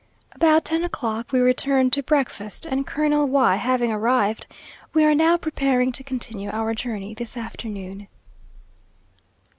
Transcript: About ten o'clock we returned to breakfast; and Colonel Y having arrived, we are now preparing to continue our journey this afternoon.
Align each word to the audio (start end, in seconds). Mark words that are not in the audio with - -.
About 0.31 0.65
ten 0.65 0.83
o'clock 0.83 1.31
we 1.31 1.39
returned 1.39 1.93
to 1.93 2.01
breakfast; 2.01 2.65
and 2.65 2.87
Colonel 2.87 3.27
Y 3.27 3.57
having 3.57 3.91
arrived, 3.91 4.47
we 4.95 5.03
are 5.03 5.13
now 5.13 5.37
preparing 5.37 5.91
to 5.91 6.03
continue 6.03 6.49
our 6.49 6.73
journey 6.73 7.13
this 7.13 7.37
afternoon. 7.37 8.07